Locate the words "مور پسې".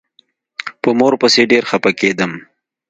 0.97-1.41